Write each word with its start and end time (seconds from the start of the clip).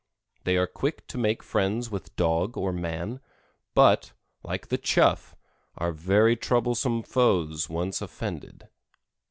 They 0.45 0.57
are 0.57 0.65
quick 0.65 1.05
to 1.09 1.19
make 1.19 1.43
friends 1.43 1.91
with 1.91 2.15
dog 2.15 2.57
or 2.57 2.73
man, 2.73 3.19
but, 3.75 4.13
like 4.41 4.69
the 4.69 4.79
Chough, 4.79 5.35
are 5.77 5.91
very 5.91 6.35
troublesome 6.35 7.03
foes 7.03 7.69
when 7.69 7.89
once 7.89 8.01
offended. 8.01 8.67